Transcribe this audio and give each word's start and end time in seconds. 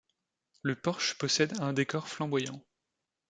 Le 0.63 0.73
porche 0.73 1.15
possède 1.19 1.59
un 1.61 1.73
décor 1.73 2.07
flamboyant. 2.07 2.59